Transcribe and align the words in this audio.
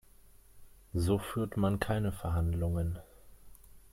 So 0.95 1.19
führt 1.19 1.57
man 1.57 1.79
keine 1.79 2.11
Verhandlungen. 2.11 2.97